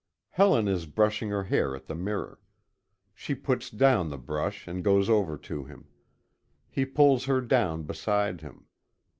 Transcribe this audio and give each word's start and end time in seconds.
Helen 0.29 0.67
is 0.67 0.87
brushing 0.87 1.29
her 1.29 1.43
hair 1.43 1.75
at 1.75 1.85
the 1.85 1.93
mirror. 1.93 2.39
She 3.13 3.35
puts 3.35 3.69
down 3.69 4.09
the 4.09 4.17
brush 4.17 4.67
and 4.67 4.83
goes 4.83 5.11
over 5.11 5.37
to 5.37 5.65
him. 5.65 5.89
He 6.71 6.85
pulls 6.85 7.25
her 7.25 7.39
down 7.39 7.83
beside 7.83 8.41
him. 8.41 8.65